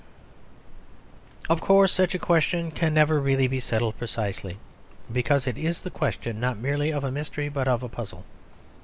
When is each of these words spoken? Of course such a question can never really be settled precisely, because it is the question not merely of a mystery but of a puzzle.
Of 1.47 1.61
course 1.61 1.91
such 1.93 2.15
a 2.15 2.17
question 2.17 2.71
can 2.71 2.91
never 2.91 3.19
really 3.19 3.45
be 3.45 3.59
settled 3.59 3.99
precisely, 3.99 4.57
because 5.13 5.45
it 5.45 5.59
is 5.59 5.81
the 5.81 5.91
question 5.91 6.39
not 6.39 6.57
merely 6.57 6.89
of 6.91 7.03
a 7.03 7.11
mystery 7.11 7.49
but 7.49 7.67
of 7.67 7.83
a 7.83 7.87
puzzle. 7.87 8.25